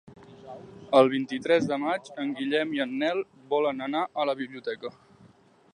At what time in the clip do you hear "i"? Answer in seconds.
2.77-2.83